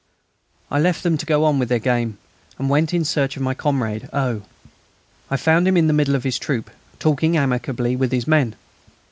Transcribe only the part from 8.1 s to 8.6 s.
his men.